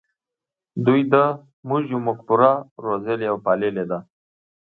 [0.85, 1.15] دوی د
[1.67, 2.51] "موږ یو" مفکوره
[2.85, 3.99] روزلې او پاللې ده.